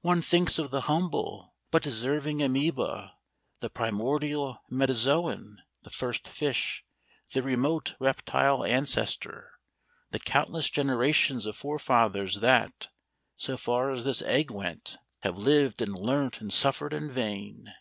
One 0.00 0.20
thinks 0.20 0.58
of 0.58 0.72
the 0.72 0.80
humble 0.90 1.54
but 1.70 1.84
deserving 1.84 2.42
amoeba, 2.42 3.14
the 3.60 3.70
primordial 3.70 4.58
metazöon, 4.68 5.58
the 5.84 5.90
first 5.90 6.26
fish, 6.26 6.84
the 7.32 7.40
remote 7.40 7.94
reptile 8.00 8.64
ancestor, 8.64 9.60
the 10.10 10.18
countless 10.18 10.68
generations 10.70 11.46
of 11.46 11.54
forefathers 11.54 12.40
that, 12.40 12.88
so 13.36 13.56
far 13.56 13.92
as 13.92 14.02
this 14.02 14.22
egg 14.22 14.50
went, 14.50 14.98
have 15.22 15.38
lived 15.38 15.80
and 15.80 15.94
learnt 15.96 16.40
and 16.40 16.52
suffered 16.52 16.92
in 16.92 17.08
vain. 17.12 17.72